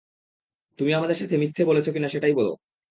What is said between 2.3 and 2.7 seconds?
বলো।